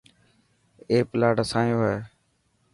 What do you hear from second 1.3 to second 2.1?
اسانيو هي.